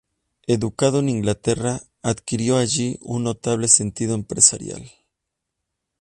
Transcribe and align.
Educado 0.47 0.97
en 0.97 1.09
Inglaterra, 1.09 1.81
adquirió 2.01 2.57
allí 2.57 2.97
un 3.01 3.21
notable 3.23 3.67
sentido 3.67 4.15
empresarial. 4.15 4.91